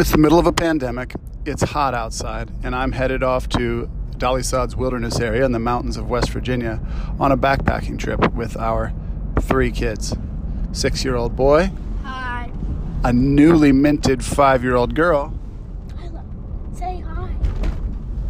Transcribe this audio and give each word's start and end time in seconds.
It's 0.00 0.12
the 0.12 0.16
middle 0.16 0.38
of 0.38 0.46
a 0.46 0.52
pandemic. 0.52 1.12
It's 1.44 1.62
hot 1.62 1.92
outside, 1.92 2.50
and 2.62 2.74
I'm 2.74 2.92
headed 2.92 3.22
off 3.22 3.50
to 3.50 3.90
Dolly 4.16 4.42
Sods 4.42 4.74
Wilderness 4.74 5.20
area 5.20 5.44
in 5.44 5.52
the 5.52 5.58
mountains 5.58 5.98
of 5.98 6.08
West 6.08 6.30
Virginia 6.30 6.80
on 7.18 7.32
a 7.32 7.36
backpacking 7.36 7.98
trip 7.98 8.32
with 8.32 8.56
our 8.56 8.94
three 9.40 9.70
kids 9.70 10.16
six 10.72 11.04
year 11.04 11.16
old 11.16 11.36
boy, 11.36 11.70
Hi. 12.02 12.50
a 13.04 13.12
newly 13.12 13.72
minted 13.72 14.24
five 14.24 14.64
year 14.64 14.74
old 14.74 14.94
girl, 14.94 15.34
Say 16.72 17.00
hi. 17.00 17.34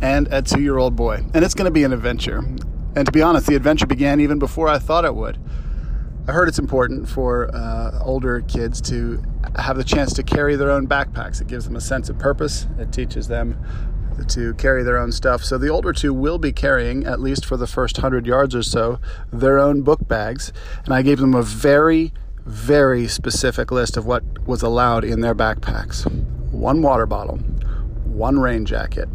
and 0.02 0.26
a 0.32 0.42
two 0.42 0.60
year 0.60 0.76
old 0.76 0.96
boy. 0.96 1.24
And 1.34 1.44
it's 1.44 1.54
going 1.54 1.66
to 1.66 1.70
be 1.70 1.84
an 1.84 1.92
adventure. 1.92 2.38
And 2.96 3.06
to 3.06 3.12
be 3.12 3.22
honest, 3.22 3.46
the 3.46 3.54
adventure 3.54 3.86
began 3.86 4.18
even 4.18 4.40
before 4.40 4.66
I 4.66 4.80
thought 4.80 5.04
it 5.04 5.14
would. 5.14 5.38
I 6.30 6.32
heard 6.32 6.46
it's 6.46 6.60
important 6.60 7.08
for 7.08 7.52
uh, 7.52 8.04
older 8.04 8.42
kids 8.42 8.80
to 8.82 9.20
have 9.56 9.76
the 9.76 9.82
chance 9.82 10.12
to 10.12 10.22
carry 10.22 10.54
their 10.54 10.70
own 10.70 10.86
backpacks. 10.86 11.40
It 11.40 11.48
gives 11.48 11.64
them 11.64 11.74
a 11.74 11.80
sense 11.80 12.08
of 12.08 12.20
purpose, 12.20 12.68
it 12.78 12.92
teaches 12.92 13.26
them 13.26 13.60
to 14.28 14.54
carry 14.54 14.84
their 14.84 14.96
own 14.96 15.10
stuff. 15.10 15.42
So 15.42 15.58
the 15.58 15.70
older 15.70 15.92
two 15.92 16.14
will 16.14 16.38
be 16.38 16.52
carrying, 16.52 17.04
at 17.04 17.18
least 17.18 17.44
for 17.44 17.56
the 17.56 17.66
first 17.66 17.96
hundred 17.96 18.26
yards 18.26 18.54
or 18.54 18.62
so, 18.62 19.00
their 19.32 19.58
own 19.58 19.82
book 19.82 20.06
bags. 20.06 20.52
And 20.84 20.94
I 20.94 21.02
gave 21.02 21.18
them 21.18 21.34
a 21.34 21.42
very, 21.42 22.12
very 22.44 23.08
specific 23.08 23.72
list 23.72 23.96
of 23.96 24.06
what 24.06 24.22
was 24.46 24.62
allowed 24.62 25.02
in 25.02 25.22
their 25.22 25.34
backpacks 25.34 26.08
one 26.52 26.80
water 26.80 27.06
bottle, 27.06 27.38
one 28.04 28.38
rain 28.38 28.64
jacket, 28.64 29.08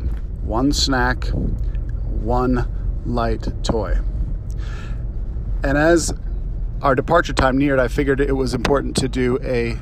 one 0.44 0.74
snack, 0.74 1.28
one 1.28 2.68
light 3.06 3.48
toy. 3.64 3.98
And 5.64 5.78
as 5.78 6.14
our 6.86 6.94
departure 6.94 7.34
time 7.34 7.58
neared, 7.58 7.80
I 7.80 7.88
figured 7.88 8.22
it 8.22 8.34
was 8.34 8.54
important 8.54 8.96
to 8.98 9.10
do 9.10 9.40
a 9.42 9.76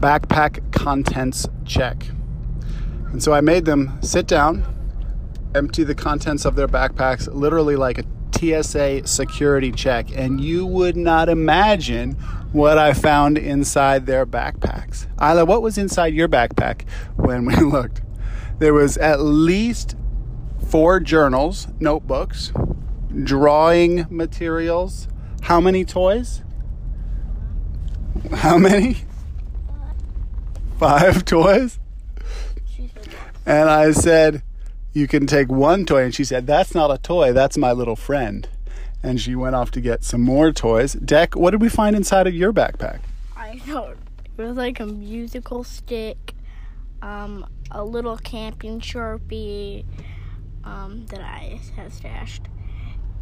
backpack 0.00 0.72
contents 0.72 1.46
check. 1.64 2.04
And 3.12 3.22
so 3.22 3.32
I 3.32 3.40
made 3.40 3.64
them 3.64 3.96
sit 4.02 4.26
down, 4.26 4.64
empty 5.54 5.84
the 5.84 5.94
contents 5.94 6.44
of 6.44 6.56
their 6.56 6.66
backpacks, 6.66 7.32
literally 7.32 7.76
like 7.76 7.98
a 7.98 8.04
TSA 8.34 9.06
security 9.06 9.70
check. 9.70 10.08
And 10.12 10.40
you 10.40 10.66
would 10.66 10.96
not 10.96 11.28
imagine 11.28 12.14
what 12.50 12.76
I 12.76 12.92
found 12.92 13.38
inside 13.38 14.06
their 14.06 14.26
backpacks. 14.26 15.06
Isla, 15.22 15.44
what 15.44 15.62
was 15.62 15.78
inside 15.78 16.12
your 16.12 16.26
backpack 16.26 16.88
when 17.14 17.44
we 17.44 17.54
looked? 17.60 18.02
There 18.58 18.74
was 18.74 18.98
at 18.98 19.20
least 19.20 19.94
four 20.66 20.98
journals, 20.98 21.68
notebooks, 21.78 22.52
drawing 23.22 24.06
materials. 24.10 25.06
How 25.42 25.60
many 25.60 25.84
toys? 25.84 26.42
How 28.32 28.58
many? 28.58 28.98
Five 30.78 31.24
toys? 31.24 31.78
And 33.46 33.68
I 33.68 33.92
said, 33.92 34.42
You 34.92 35.08
can 35.08 35.26
take 35.26 35.48
one 35.48 35.84
toy. 35.84 36.04
And 36.04 36.14
she 36.14 36.24
said, 36.24 36.46
That's 36.46 36.74
not 36.74 36.90
a 36.90 36.98
toy, 36.98 37.32
that's 37.32 37.56
my 37.56 37.72
little 37.72 37.96
friend. 37.96 38.48
And 39.02 39.20
she 39.20 39.34
went 39.34 39.56
off 39.56 39.70
to 39.72 39.80
get 39.80 40.04
some 40.04 40.20
more 40.20 40.52
toys. 40.52 40.92
Deck, 40.92 41.34
what 41.34 41.50
did 41.52 41.62
we 41.62 41.68
find 41.68 41.96
inside 41.96 42.26
of 42.26 42.34
your 42.34 42.52
backpack? 42.52 43.00
I 43.36 43.60
don't. 43.66 43.96
It 44.36 44.42
was 44.42 44.56
like 44.56 44.78
a 44.80 44.86
musical 44.86 45.64
stick, 45.64 46.34
um, 47.02 47.46
a 47.70 47.82
little 47.82 48.16
camping 48.18 48.80
sharpie, 48.80 49.84
um, 50.64 51.06
that 51.06 51.20
I 51.20 51.58
have 51.76 51.92
stashed, 51.92 52.42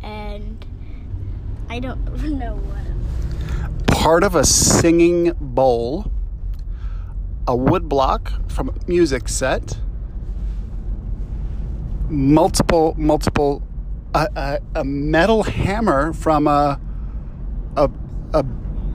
and 0.03 0.65
I 1.69 1.81
don't 1.81 2.05
know 2.39 2.57
what. 2.57 3.87
Part 3.87 4.23
of 4.25 4.35
a 4.35 4.45
singing 4.45 5.33
bowl, 5.41 6.11
a 7.47 7.57
wood 7.57 7.89
block 7.89 8.33
from 8.51 8.69
a 8.71 8.75
music 8.87 9.29
set, 9.29 9.79
multiple, 12.09 12.95
multiple, 12.97 13.63
a, 14.15 14.29
a, 14.37 14.81
a 14.81 14.85
metal 14.85 15.43
hammer 15.43 16.13
from 16.13 16.47
a, 16.47 16.81
a, 17.77 17.91
a, 18.33 18.45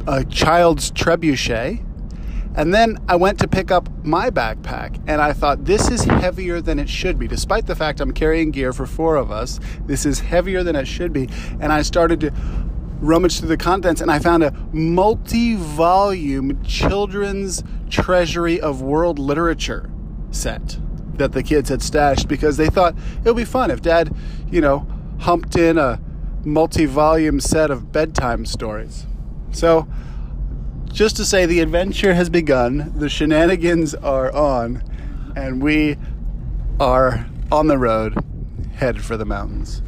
a 0.08 0.24
child's 0.26 0.92
trebuchet. 0.92 1.86
And 2.56 2.72
then 2.72 3.00
I 3.08 3.16
went 3.16 3.40
to 3.40 3.48
pick 3.48 3.72
up 3.72 3.90
my 4.06 4.30
backpack 4.30 5.02
and 5.08 5.20
I 5.22 5.34
thought, 5.34 5.66
this 5.66 5.90
is 5.90 6.04
heavier 6.04 6.62
than 6.62 6.78
it 6.78 6.88
should 6.88 7.18
be. 7.18 7.28
Despite 7.28 7.66
the 7.66 7.76
fact 7.76 8.00
I'm 8.00 8.12
carrying 8.12 8.52
gear 8.52 8.74
for 8.74 8.86
four 8.86 9.16
of 9.16 9.32
us, 9.32 9.60
this 9.88 10.06
is 10.06 10.20
heavier 10.20 10.62
than 10.62 10.76
it 10.76 10.86
should 10.86 11.14
be. 11.14 11.30
And 11.60 11.74
I 11.74 11.82
started 11.82 12.20
to 12.20 12.32
rummage 13.04 13.40
through 13.40 13.50
the 13.50 13.58
contents 13.58 14.02
and 14.02 14.10
I 14.10 14.20
found 14.20 14.44
a 14.44 14.52
multi 14.72 15.56
volume 15.56 16.64
children's 16.64 17.64
treasury 17.90 18.60
of 18.60 18.82
world 18.82 19.20
literature 19.20 19.92
set 20.32 20.78
that 21.16 21.34
the 21.34 21.44
kids 21.44 21.70
had 21.70 21.82
stashed 21.82 22.28
because 22.28 22.58
they 22.58 22.68
thought 22.68 22.96
it 23.20 23.26
would 23.26 23.36
be 23.36 23.46
fun 23.46 23.70
if 23.70 23.82
dad, 23.82 24.16
you 24.50 24.62
know, 24.62 24.88
humped 25.20 25.56
in 25.56 25.78
a 25.78 26.00
multi 26.44 26.86
volume 26.86 27.40
set 27.40 27.70
of 27.70 27.92
bedtime 27.92 28.46
stories. 28.46 29.06
So, 29.52 29.88
just 30.92 31.18
to 31.18 31.26
say 31.26 31.46
the 31.46 31.60
adventure 31.60 32.14
has 32.14 32.30
begun, 32.30 32.94
the 32.96 33.10
shenanigans 33.10 33.96
are 33.96 34.34
on, 34.34 34.84
and 35.36 35.62
we 35.62 35.98
are 36.80 37.28
on 37.52 37.68
the 37.68 37.78
road 37.78 38.16
headed 38.76 39.04
for 39.04 39.18
the 39.18 39.26
mountains. 39.26 39.82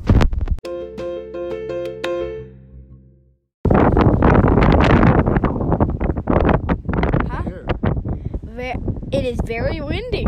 It 9.12 9.26
is 9.26 9.40
very 9.46 9.82
windy. 9.82 10.28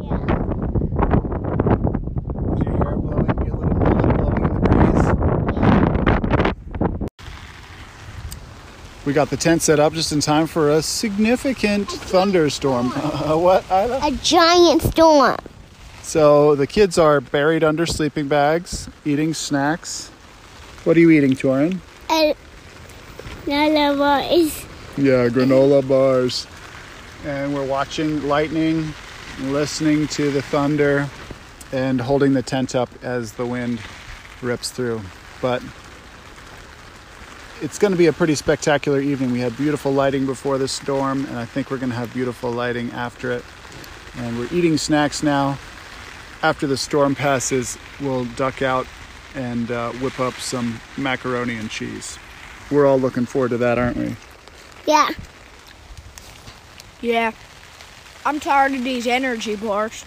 Yeah. 0.00 0.48
We 9.08 9.14
got 9.14 9.30
the 9.30 9.38
tent 9.38 9.62
set 9.62 9.80
up 9.80 9.94
just 9.94 10.12
in 10.12 10.20
time 10.20 10.46
for 10.46 10.70
a 10.70 10.82
significant 10.82 11.88
thunderstorm. 11.90 12.92
Uh, 12.94 13.36
what, 13.38 13.64
Isla? 13.70 14.00
A 14.02 14.10
giant 14.22 14.82
storm. 14.82 15.38
So 16.02 16.54
the 16.54 16.66
kids 16.66 16.98
are 16.98 17.22
buried 17.22 17.64
under 17.64 17.86
sleeping 17.86 18.28
bags, 18.28 18.86
eating 19.06 19.32
snacks. 19.32 20.10
What 20.84 20.96
are 20.96 21.00
you 21.00 21.10
eating, 21.10 21.32
Torin? 21.32 21.80
And 22.08 22.34
Nala 23.46 24.22
is 24.22 24.64
Yeah, 24.96 25.28
granola 25.28 25.86
bars. 25.86 26.46
And 27.26 27.52
we're 27.52 27.66
watching 27.66 28.26
lightning, 28.28 28.94
listening 29.40 30.06
to 30.08 30.30
the 30.30 30.40
thunder, 30.40 31.08
and 31.72 32.00
holding 32.00 32.32
the 32.32 32.42
tent 32.42 32.74
up 32.74 32.88
as 33.02 33.32
the 33.32 33.44
wind 33.44 33.80
rips 34.40 34.70
through. 34.70 35.00
But 35.42 35.62
it's 37.60 37.78
going 37.78 37.92
to 37.92 37.98
be 37.98 38.06
a 38.06 38.12
pretty 38.12 38.36
spectacular 38.36 39.00
evening. 39.00 39.32
We 39.32 39.40
had 39.40 39.56
beautiful 39.56 39.92
lighting 39.92 40.26
before 40.26 40.58
the 40.58 40.68
storm, 40.68 41.24
and 41.26 41.38
I 41.38 41.44
think 41.44 41.70
we're 41.70 41.78
going 41.78 41.90
to 41.90 41.96
have 41.96 42.14
beautiful 42.14 42.52
lighting 42.52 42.92
after 42.92 43.32
it. 43.32 43.44
And 44.16 44.38
we're 44.38 44.48
eating 44.52 44.76
snacks 44.78 45.24
now. 45.24 45.58
After 46.40 46.68
the 46.68 46.76
storm 46.76 47.16
passes, 47.16 47.76
we'll 48.00 48.24
duck 48.24 48.62
out 48.62 48.86
and 49.38 49.70
uh, 49.70 49.92
whip 49.92 50.18
up 50.18 50.34
some 50.34 50.80
macaroni 50.96 51.56
and 51.56 51.70
cheese. 51.70 52.18
We're 52.70 52.86
all 52.86 52.98
looking 52.98 53.24
forward 53.24 53.50
to 53.50 53.58
that, 53.58 53.78
aren't 53.78 53.96
we? 53.96 54.16
yeah. 54.86 55.08
Yeah. 57.00 57.32
I'm 58.26 58.40
tired 58.40 58.74
of 58.74 58.82
these 58.82 59.06
energy 59.06 59.54
bars. 59.54 60.04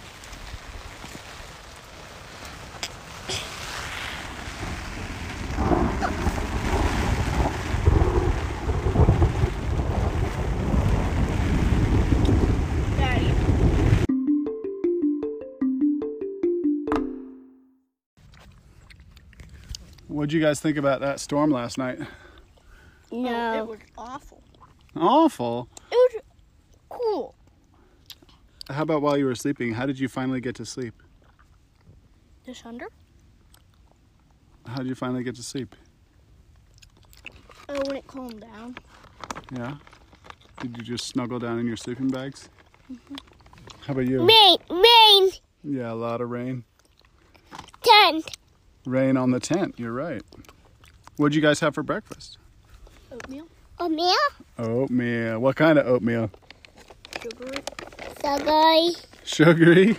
What'd 20.21 20.33
you 20.33 20.39
guys 20.39 20.59
think 20.59 20.77
about 20.77 21.01
that 21.01 21.19
storm 21.19 21.49
last 21.49 21.79
night? 21.79 21.97
Oh, 23.11 23.21
No. 23.23 23.57
it 23.57 23.67
was 23.67 23.79
awful. 23.97 24.43
Awful. 24.95 25.67
It 25.91 25.95
was 26.13 26.21
cool. 26.89 27.33
How 28.69 28.83
about 28.83 29.01
while 29.01 29.17
you 29.17 29.25
were 29.25 29.33
sleeping? 29.33 29.73
How 29.73 29.87
did 29.87 29.99
you 29.99 30.07
finally 30.07 30.39
get 30.39 30.53
to 30.57 30.63
sleep? 30.67 30.93
This 32.45 32.61
under? 32.63 32.85
How 34.67 34.75
did 34.75 34.85
you 34.89 34.93
finally 34.93 35.23
get 35.23 35.37
to 35.37 35.43
sleep? 35.43 35.75
Oh, 37.67 37.79
when 37.87 37.95
it 37.97 38.05
calmed 38.05 38.41
down. 38.41 38.75
Yeah? 39.51 39.77
Did 40.61 40.77
you 40.77 40.83
just 40.83 41.07
snuggle 41.07 41.39
down 41.39 41.57
in 41.57 41.65
your 41.65 41.77
sleeping 41.77 42.09
bags? 42.09 42.47
Mm-hmm. 42.93 43.15
How 43.87 43.93
about 43.93 44.05
you? 44.05 44.19
Rain, 44.23 44.57
rain, 44.69 45.31
Yeah, 45.63 45.91
a 45.91 45.95
lot 45.95 46.21
of 46.21 46.29
rain. 46.29 46.63
tent. 47.81 48.37
Rain 48.85 49.15
on 49.17 49.31
the 49.31 49.39
tent, 49.39 49.75
you're 49.77 49.91
right. 49.93 50.23
What'd 51.17 51.35
you 51.35 51.41
guys 51.41 51.59
have 51.59 51.75
for 51.75 51.83
breakfast? 51.83 52.37
Oatmeal, 53.11 53.45
Oatmeal? 53.79 54.15
Oatmeal. 54.57 55.39
What 55.39 55.55
kind 55.55 55.77
of 55.77 55.85
oatmeal? 55.85 56.31
sugary. 57.21 57.61
Sugary? 58.23 58.93
Sugary? 59.23 59.97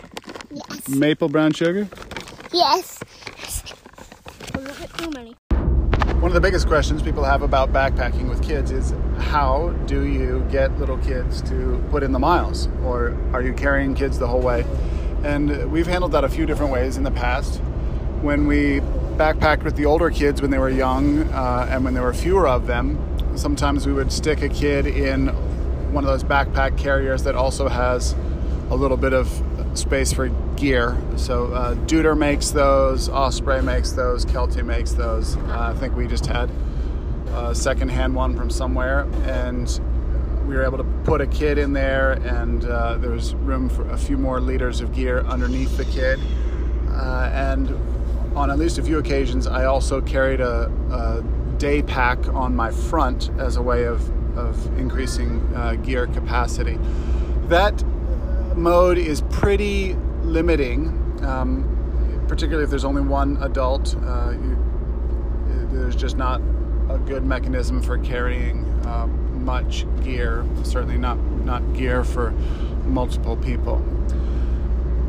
Yes. 0.51 0.89
Maple 0.89 1.29
brown 1.29 1.53
sugar? 1.53 1.89
Yes. 2.53 2.99
Too 4.99 5.11
many. 5.11 5.35
One 6.21 6.31
of 6.31 6.35
the 6.35 6.41
biggest 6.41 6.67
questions 6.67 7.03
people 7.03 7.25
have 7.25 7.43
about 7.43 7.73
backpacking 7.73 8.29
with 8.29 8.43
kids 8.43 8.71
is 8.71 8.93
how 9.19 9.71
do 9.87 10.05
you 10.07 10.47
get 10.51 10.77
little 10.79 10.99
kids 10.99 11.41
to 11.43 11.83
put 11.91 12.03
in 12.03 12.13
the 12.13 12.19
miles? 12.19 12.69
Or 12.85 13.17
are 13.33 13.43
you 13.43 13.53
carrying 13.53 13.95
kids 13.95 14.19
the 14.19 14.27
whole 14.27 14.41
way? 14.41 14.65
And 15.25 15.71
we've 15.71 15.87
handled 15.87 16.13
that 16.13 16.25
a 16.25 16.29
few 16.29 16.47
different 16.47 16.73
ways 16.73 16.97
in 16.97 17.05
the 17.05 17.11
past. 17.11 17.61
When 18.23 18.47
we 18.47 18.79
backpacked 19.19 19.65
with 19.65 19.75
the 19.75 19.87
older 19.87 20.09
kids 20.09 20.41
when 20.41 20.53
they 20.53 20.59
were 20.59 20.71
young 20.71 21.25
uh, 21.33 21.67
and 21.69 21.85
when 21.85 21.93
there 21.93 22.05
were 22.05 22.15
fewer 22.15 22.47
of 22.47 22.69
them, 22.69 22.97
sometimes 23.37 23.85
we 23.85 23.93
would 23.93 24.13
stick 24.13 24.43
a 24.43 24.49
kid 24.49 24.87
in 24.87 25.27
one 25.93 26.05
of 26.05 26.09
those 26.09 26.23
backpack 26.23 26.79
carriers 26.79 27.25
that 27.25 27.35
also 27.35 27.67
has 27.67 28.15
a 28.71 28.77
little 28.77 28.97
bit 28.97 29.13
of 29.13 29.29
space 29.75 30.13
for 30.13 30.29
gear. 30.55 30.97
So 31.17 31.53
uh, 31.53 31.75
Deuter 31.75 32.17
makes 32.17 32.51
those, 32.51 33.09
Osprey 33.09 33.61
makes 33.61 33.91
those, 33.91 34.25
Kelty 34.25 34.65
makes 34.65 34.93
those. 34.93 35.37
Uh, 35.37 35.73
I 35.75 35.79
think 35.81 35.97
we 35.97 36.07
just 36.07 36.27
had 36.27 36.49
a 37.35 37.53
secondhand 37.57 38.15
one 38.15 38.37
from 38.37 38.51
somewhere, 38.51 39.01
and 39.25 39.81
we 40.47 40.55
were 40.55 40.63
able 40.63 40.79
to 40.79 40.87
put 41.03 41.21
a 41.21 41.27
kid 41.27 41.59
in 41.59 41.73
there, 41.73 42.13
and 42.13 42.65
uh, 42.67 42.99
there 42.99 43.11
was 43.11 43.35
room 43.35 43.69
for 43.69 43.91
a 43.91 43.99
few 43.99 44.17
more 44.17 44.41
liters 44.41 44.81
of 44.81 44.95
gear 44.95 45.23
underneath 45.23 45.77
the 45.77 45.87
kid. 45.87 46.21
Uh, 46.89 47.29
and 47.33 47.69
on 48.35 48.51
at 48.51 48.59
least 48.59 48.79
a 48.79 48.83
few 48.83 48.99
occasions, 48.99 49.47
I 49.47 49.65
also 49.65 50.01
carried 50.01 50.41
a, 50.41 50.71
a 50.91 51.23
day 51.59 51.83
pack 51.83 52.19
on 52.29 52.57
my 52.57 52.71
front 52.71 53.31
as 53.39 53.57
a 53.57 53.63
way 53.63 53.85
of, 53.85 54.11
of 54.37 54.79
increasing 54.79 55.41
uh, 55.55 55.75
gear 55.75 56.07
capacity. 56.07 56.79
That 57.49 57.85
mode 58.57 58.99
is 58.99 59.23
pretty 59.31 59.95
limiting, 60.23 60.89
um, 61.23 62.25
particularly 62.29 62.65
if 62.65 62.71
there's 62.71 62.85
only 62.85 63.03
one 63.03 63.37
adult. 63.43 63.97
Uh, 63.97 64.33
you, 64.33 64.59
there's 65.73 65.97
just 65.97 66.17
not 66.17 66.41
a 66.91 66.99
good 66.99 67.25
mechanism 67.25 67.83
for 67.83 67.99
carrying 67.99 68.65
uh, 68.87 69.07
much 69.07 69.87
gear. 70.03 70.45
Certainly 70.63 70.99
not 70.99 71.19
not 71.45 71.61
gear 71.75 72.05
for 72.05 72.31
multiple 72.87 73.37
people. 73.37 73.83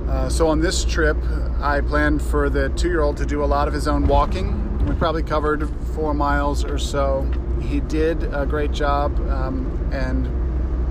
Uh, 0.08 0.30
so 0.30 0.48
on 0.48 0.60
this 0.60 0.84
trip, 0.86 1.18
I 1.60 1.82
planned 1.82 2.22
for 2.22 2.50
the 2.50 2.70
two-year-old 2.70 3.18
to 3.18 3.26
do 3.26 3.44
a 3.44 3.46
lot 3.46 3.68
of 3.68 3.74
his 3.74 3.88
own 3.88 4.06
walking. 4.06 4.86
We 4.86 4.96
probably 4.96 5.24
covered 5.24 5.70
four 5.96 6.14
miles 6.14 6.66
or 6.66 6.78
so. 6.78 7.30
He 7.62 7.80
did 7.80 8.24
a 8.34 8.46
great 8.46 8.72
job, 8.72 9.18
um, 9.30 9.90
and 9.92 10.28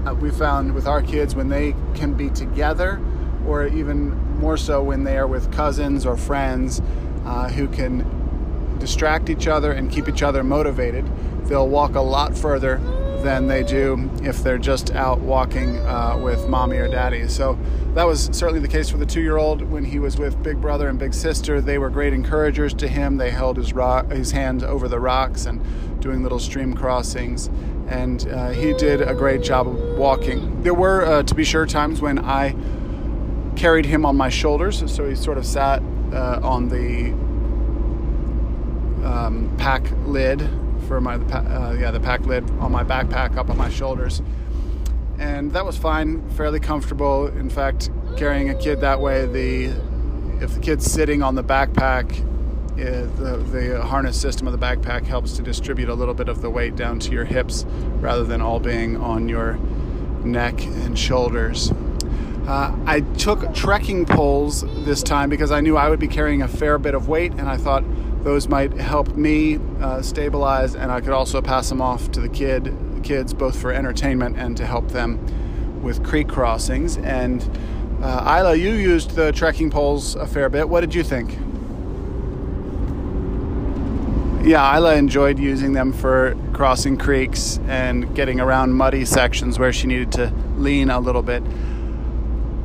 uh, 0.08 0.14
we 0.14 0.30
found 0.30 0.74
with 0.74 0.86
our 0.86 1.02
kids 1.02 1.34
when 1.34 1.48
they 1.48 1.74
can 1.94 2.14
be 2.14 2.30
together, 2.30 3.00
or 3.46 3.66
even 3.66 4.16
more 4.38 4.56
so 4.56 4.82
when 4.82 5.04
they 5.04 5.18
are 5.18 5.26
with 5.26 5.52
cousins 5.52 6.06
or 6.06 6.16
friends 6.16 6.80
uh, 7.24 7.48
who 7.48 7.68
can 7.68 8.76
distract 8.78 9.30
each 9.30 9.46
other 9.46 9.72
and 9.72 9.90
keep 9.90 10.08
each 10.08 10.22
other 10.22 10.42
motivated, 10.42 11.04
they'll 11.46 11.68
walk 11.68 11.94
a 11.94 12.00
lot 12.00 12.36
further 12.36 12.80
than 13.22 13.46
they 13.46 13.62
do 13.62 14.10
if 14.22 14.42
they're 14.42 14.58
just 14.58 14.92
out 14.92 15.20
walking 15.20 15.78
uh, 15.86 16.18
with 16.22 16.48
mommy 16.48 16.76
or 16.76 16.88
daddy. 16.88 17.28
So 17.28 17.58
that 17.94 18.04
was 18.04 18.30
certainly 18.32 18.60
the 18.60 18.68
case 18.68 18.88
for 18.88 18.98
the 18.98 19.06
two-year-old 19.06 19.62
when 19.62 19.84
he 19.84 19.98
was 19.98 20.18
with 20.18 20.42
big 20.42 20.60
brother 20.60 20.88
and 20.88 20.98
big 20.98 21.14
sister. 21.14 21.60
They 21.60 21.78
were 21.78 21.90
great 21.90 22.12
encouragers 22.12 22.74
to 22.74 22.88
him. 22.88 23.16
They 23.16 23.30
held 23.30 23.56
his 23.56 23.72
rock, 23.72 24.10
his 24.10 24.30
hand 24.30 24.62
over 24.62 24.88
the 24.88 24.98
rocks 24.98 25.46
and 25.46 25.60
doing 26.00 26.22
little 26.22 26.40
stream 26.40 26.74
crossings, 26.74 27.48
and 27.88 28.26
uh, 28.28 28.50
he 28.50 28.72
did 28.72 29.00
a 29.00 29.14
great 29.14 29.42
job 29.42 29.68
of 29.68 29.76
walking. 29.96 30.62
There 30.62 30.74
were, 30.74 31.04
uh, 31.04 31.22
to 31.22 31.34
be 31.34 31.44
sure, 31.44 31.64
times 31.64 32.00
when 32.00 32.18
I 32.18 32.56
carried 33.54 33.86
him 33.86 34.04
on 34.04 34.16
my 34.16 34.28
shoulders, 34.28 34.82
so 34.92 35.08
he 35.08 35.14
sort 35.14 35.38
of 35.38 35.46
sat 35.46 35.80
uh, 36.12 36.40
on 36.42 36.68
the 36.68 37.12
um, 39.06 39.54
pack 39.58 39.82
lid 40.06 40.40
for 40.88 41.00
my 41.00 41.14
uh, 41.14 41.76
yeah 41.78 41.90
the 41.90 42.00
pack 42.00 42.26
lid 42.26 42.48
on 42.60 42.72
my 42.72 42.84
backpack 42.84 43.36
up 43.36 43.50
on 43.50 43.56
my 43.56 43.70
shoulders, 43.70 44.22
and 45.18 45.52
that 45.52 45.64
was 45.64 45.76
fine, 45.76 46.28
fairly 46.30 46.60
comfortable. 46.60 47.28
In 47.28 47.50
fact, 47.50 47.90
carrying 48.16 48.50
a 48.50 48.54
kid 48.54 48.80
that 48.80 49.00
way, 49.00 49.26
the 49.26 49.74
if 50.42 50.54
the 50.54 50.60
kid's 50.60 50.84
sitting 50.90 51.22
on 51.22 51.34
the 51.34 51.44
backpack, 51.44 52.20
uh, 52.72 53.06
the 53.16 53.36
the 53.52 53.82
harness 53.82 54.20
system 54.20 54.46
of 54.46 54.58
the 54.58 54.64
backpack 54.64 55.04
helps 55.04 55.36
to 55.36 55.42
distribute 55.42 55.88
a 55.88 55.94
little 55.94 56.14
bit 56.14 56.28
of 56.28 56.42
the 56.42 56.50
weight 56.50 56.76
down 56.76 56.98
to 56.98 57.12
your 57.12 57.24
hips 57.24 57.64
rather 58.00 58.24
than 58.24 58.40
all 58.40 58.58
being 58.58 58.96
on 58.96 59.28
your 59.28 59.58
neck 60.24 60.64
and 60.64 60.98
shoulders. 60.98 61.72
Uh, 62.46 62.76
I 62.86 63.00
took 63.18 63.54
trekking 63.54 64.04
poles 64.04 64.62
this 64.84 65.02
time 65.04 65.30
because 65.30 65.52
I 65.52 65.60
knew 65.60 65.76
I 65.76 65.88
would 65.88 66.00
be 66.00 66.08
carrying 66.08 66.42
a 66.42 66.48
fair 66.48 66.76
bit 66.76 66.94
of 66.94 67.08
weight, 67.08 67.32
and 67.32 67.48
I 67.48 67.56
thought 67.56 67.84
those 68.22 68.48
might 68.48 68.72
help 68.74 69.16
me 69.16 69.58
uh, 69.80 70.02
stabilize, 70.02 70.74
and 70.74 70.92
I 70.92 71.00
could 71.00 71.12
also 71.12 71.42
pass 71.42 71.68
them 71.68 71.82
off 71.82 72.10
to 72.12 72.20
the 72.20 72.28
kid 72.28 72.74
kids 73.02 73.34
both 73.34 73.60
for 73.60 73.72
entertainment 73.72 74.36
and 74.38 74.56
to 74.56 74.64
help 74.64 74.88
them 74.88 75.82
with 75.82 76.04
creek 76.04 76.28
crossings. 76.28 76.96
And 76.98 77.42
uh, 78.02 78.38
Isla, 78.38 78.54
you 78.54 78.72
used 78.72 79.12
the 79.12 79.32
trekking 79.32 79.70
poles 79.70 80.14
a 80.14 80.26
fair 80.26 80.48
bit. 80.48 80.68
What 80.68 80.80
did 80.80 80.94
you 80.94 81.02
think? 81.02 81.36
Yeah, 84.46 84.76
Isla 84.76 84.96
enjoyed 84.96 85.38
using 85.38 85.72
them 85.72 85.92
for 85.92 86.36
crossing 86.52 86.96
creeks 86.96 87.60
and 87.68 88.12
getting 88.14 88.40
around 88.40 88.72
muddy 88.72 89.04
sections 89.04 89.58
where 89.58 89.72
she 89.72 89.86
needed 89.86 90.10
to 90.12 90.32
lean 90.56 90.90
a 90.90 90.98
little 90.98 91.22
bit. 91.22 91.44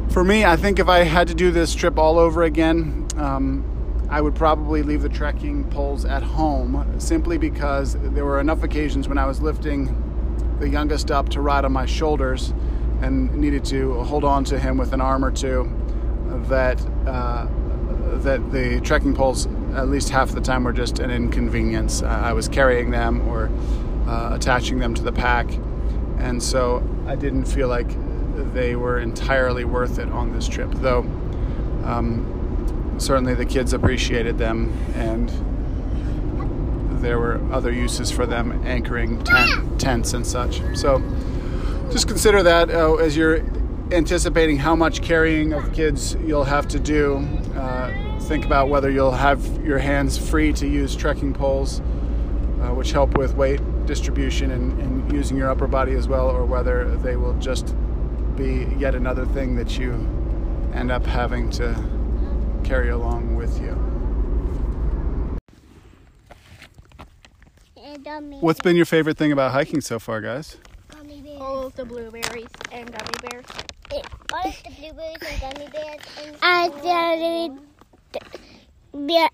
For 0.10 0.24
me, 0.24 0.44
I 0.44 0.56
think 0.56 0.80
if 0.80 0.88
I 0.88 1.00
had 1.00 1.28
to 1.28 1.36
do 1.36 1.52
this 1.52 1.76
trip 1.76 2.00
all 2.00 2.18
over 2.18 2.44
again, 2.44 3.08
um, 3.16 3.64
I 4.10 4.22
would 4.22 4.36
probably 4.36 4.84
leave 4.84 5.02
the 5.02 5.10
trekking 5.10 5.66
poles 5.70 6.06
at 6.06 6.24
home 6.24 6.96
simply 6.98 7.38
because 7.38 7.98
there 8.00 8.24
were 8.24 8.40
enough 8.40 8.64
occasions 8.64 9.10
when 9.10 9.18
I 9.18 9.26
was 9.26 9.42
lifting 9.42 10.04
the 10.60 10.70
youngest 10.70 11.12
up 11.12 11.30
to 11.30 11.42
ride 11.42 11.66
on 11.66 11.74
my 11.74 11.86
shoulders 11.86 12.54
and 13.02 13.34
needed 13.36 13.66
to 13.66 14.02
hold 14.04 14.24
on 14.24 14.44
to 14.46 14.60
him 14.60 14.78
with 14.78 14.94
an 14.94 15.02
arm 15.02 15.24
or 15.24 15.32
two 15.32 15.70
that 16.48 16.80
uh, 17.06 17.48
that 18.20 18.52
the 18.52 18.80
trekking 18.82 19.14
poles 19.14 19.48
at 19.76 19.90
least 19.90 20.10
half 20.10 20.32
the 20.32 20.42
time 20.42 20.64
were 20.64 20.74
just 20.74 21.00
an 21.00 21.12
inconvenience. 21.12 22.02
Uh, 22.02 22.08
I 22.08 22.34
was 22.34 22.48
carrying 22.48 22.90
them 22.90 23.28
or 23.28 23.52
uh, 24.08 24.34
attaching 24.34 24.80
them 24.80 24.94
to 24.96 25.04
the 25.04 25.12
pack, 25.12 25.50
and 26.18 26.42
so 26.42 26.82
I 27.06 27.16
didn't 27.16 27.46
feel 27.46 27.68
like 27.68 27.90
they 28.54 28.76
were 28.76 29.00
entirely 29.00 29.66
worth 29.66 30.00
it 30.00 30.10
on 30.10 30.32
this 30.32 30.48
trip. 30.48 30.72
Though 30.76 31.00
um, 31.84 32.37
certainly 32.98 33.34
the 33.34 33.46
kids 33.46 33.74
appreciated 33.74 34.38
them, 34.38 34.72
and 34.96 35.30
there 37.02 37.20
were 37.20 37.42
other 37.52 37.72
uses 37.72 38.12
for 38.12 38.26
them, 38.26 38.66
anchoring 38.66 39.24
tent, 39.24 39.80
tents 39.80 40.14
and 40.14 40.26
such. 40.26 40.62
So 40.76 41.00
just 41.92 42.08
consider 42.08 42.44
that 42.44 42.70
uh, 42.70 42.96
as 42.96 43.16
you're 43.16 43.42
anticipating 43.92 44.58
how 44.58 44.76
much 44.76 45.02
carrying 45.02 45.54
of 45.54 45.72
kids 45.74 46.16
you'll 46.26 46.44
have 46.44 46.68
to 46.68 46.80
do. 46.80 47.18
Uh, 47.56 48.20
think 48.22 48.46
about 48.46 48.68
whether 48.68 48.90
you'll 48.90 49.12
have 49.12 49.66
your 49.66 49.78
hands 49.78 50.18
free 50.18 50.52
to 50.54 50.68
use 50.68 50.96
trekking 50.96 51.34
poles, 51.34 51.80
uh, 51.80 52.74
which 52.74 52.92
help 52.92 53.18
with 53.18 53.36
weight 53.36 53.62
distribution 53.86 54.52
and, 54.52 54.80
and, 54.82 54.98
using 55.14 55.38
your 55.38 55.50
upper 55.50 55.68
body 55.68 55.94
as 55.94 56.06
well, 56.10 56.30
or 56.30 56.46
whether 56.46 56.98
they 56.98 57.16
will 57.16 57.34
just 57.40 57.74
be 58.36 58.68
yet 58.78 58.94
another 58.94 59.26
thing 59.26 59.56
that 59.56 59.80
you 59.80 59.94
end 60.74 60.92
up 60.92 61.06
having 61.06 61.50
to 61.50 61.74
carry 62.68 62.90
along 62.90 63.34
with 63.36 63.62
you. 63.62 63.72
What's 68.42 68.60
been 68.60 68.76
your 68.76 68.86
favorite 68.86 69.18
thing 69.18 69.32
about 69.32 69.54
hiking 69.54 69.80
so 69.80 70.00
far, 70.00 70.20
guys? 70.20 70.58
Gummy 70.90 71.22
bears. 71.22 71.40
All 71.42 71.68
of 71.68 71.76
the 71.78 71.86
blueberries 71.86 72.50
and 72.74 72.92
gummy 72.92 73.30
bears. 73.30 73.46
All 74.34 74.50
of 74.50 74.64
the 74.64 74.70
blueberries 74.78 75.16
and 75.22 75.42
gummy 75.42 75.70
bears. 75.72 76.02
And 76.22 76.36
I 76.42 76.68
the 78.92 79.30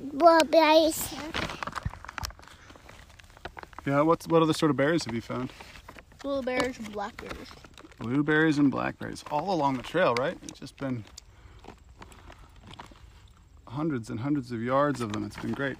blueberries. 0.00 1.14
Yeah, 3.86 4.00
what's 4.00 4.26
what 4.26 4.42
other 4.42 4.52
sort 4.52 4.70
of 4.70 4.76
berries 4.76 5.04
have 5.04 5.14
you 5.14 5.20
found? 5.20 5.52
Blueberries 6.22 6.78
and 6.78 6.92
blackberries. 6.92 7.50
Blueberries 7.98 8.58
and 8.58 8.72
blackberries 8.72 9.22
all 9.30 9.54
along 9.54 9.76
the 9.76 9.82
trail, 9.84 10.14
right? 10.16 10.36
It's 10.42 10.58
just 10.58 10.76
been 10.78 11.04
hundreds 13.74 14.10
and 14.10 14.20
hundreds 14.20 14.50
of 14.50 14.62
yards 14.62 15.00
of 15.00 15.12
them. 15.12 15.24
It's 15.24 15.36
been 15.36 15.52
great. 15.52 15.76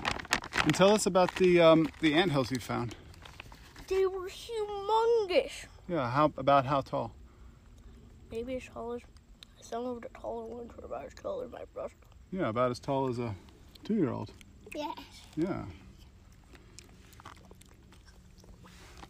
And 0.65 0.75
tell 0.75 0.93
us 0.93 1.07
about 1.07 1.35
the 1.37 1.61
um, 1.61 1.89
the 2.01 2.15
ant 2.15 2.33
hills 2.33 2.51
you 2.51 2.59
found. 2.59 2.95
They 3.89 4.07
were 4.07 4.29
humongous. 4.29 5.67
Yeah, 5.89 6.11
how 6.11 6.33
about 6.37 6.67
how 6.67 6.81
tall? 6.81 7.13
Maybe 8.31 8.57
as 8.57 8.65
tall 8.65 8.93
as 8.93 9.03
some 9.61 9.85
of 9.87 10.03
the 10.03 10.09
taller 10.09 10.47
ones 10.47 10.73
were 10.77 10.85
about 10.85 11.07
as 11.07 11.15
tall 11.15 11.43
as 11.43 11.51
my 11.51 11.65
brother. 11.75 11.95
Yeah, 12.33 12.49
about 12.49 12.71
as 12.71 12.79
tall 12.79 13.09
as 13.09 13.19
a 13.19 13.35
two-year-old. 13.85 14.31
Yes. 14.75 14.99
Yeah. 15.37 15.65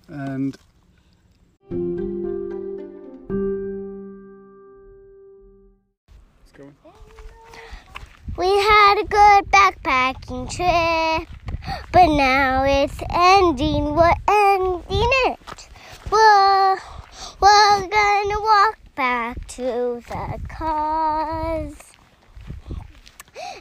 And. 0.08 0.58
Trip, 10.48 11.28
but 11.92 12.06
now 12.08 12.64
it's 12.64 13.00
ending. 13.10 13.94
We're 13.94 14.12
ending 14.28 15.10
it. 15.28 15.68
We're, 16.10 16.76
we're 17.40 17.80
gonna 17.88 18.40
walk 18.40 18.78
back 18.94 19.46
to 19.48 20.02
the 20.08 20.40
cars. 20.48 21.74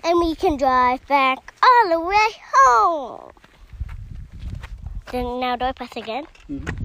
And 0.03 0.19
we 0.19 0.35
can 0.35 0.57
drive 0.57 1.05
back 1.07 1.53
all 1.63 1.89
the 1.89 1.99
way 2.01 2.29
home. 2.53 3.31
Then 5.11 5.39
now 5.39 5.55
do 5.55 5.65
I 5.65 5.71
press 5.73 5.95
again? 5.95 6.25
Mhm. 6.49 6.82